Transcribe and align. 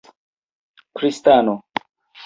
kristano 0.95 1.57